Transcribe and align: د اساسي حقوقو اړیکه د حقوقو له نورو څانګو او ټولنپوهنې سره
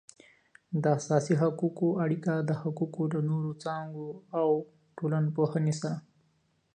د 0.81 0.83
اساسي 0.97 1.33
حقوقو 1.41 1.87
اړیکه 2.03 2.33
د 2.49 2.51
حقوقو 2.61 3.03
له 3.13 3.19
نورو 3.29 3.51
څانګو 3.63 4.07
او 4.39 4.47
ټولنپوهنې 4.97 5.73
سره 5.81 5.97